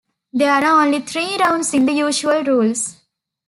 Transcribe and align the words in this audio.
There 0.33 0.51
are 0.51 0.81
only 0.81 1.01
three 1.01 1.37
rounds 1.37 1.75
in 1.75 1.85
the 1.85 1.91
usual 1.91 2.43
rules. 2.43 2.97